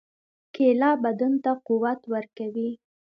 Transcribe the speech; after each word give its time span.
کېله 0.55 0.89
بدن 1.03 1.33
ته 1.43 1.51
قوت 1.67 2.01
ورکوي. 2.13 2.69